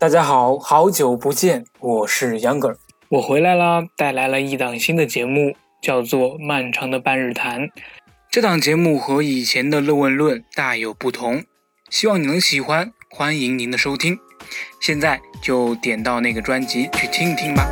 [0.00, 7.62] 大家好，好久不见，我是杨哥，我回来啦，带来了一档新的节目，叫做《漫长的半日谈》。
[8.30, 11.42] 这档节目和以前的《乐问论》大有不同，
[11.90, 14.16] 希望你能喜欢，欢迎您的收听。
[14.80, 17.68] 现在就点到那个专辑去听一听吧。